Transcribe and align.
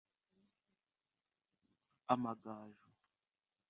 Amagaju 2.13 2.85